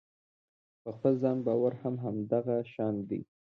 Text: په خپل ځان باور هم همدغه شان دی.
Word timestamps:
په 0.83 0.89
خپل 0.95 1.13
ځان 1.23 1.37
باور 1.45 1.73
هم 1.81 1.95
همدغه 2.03 2.57
شان 2.73 2.95
دی. 3.09 3.21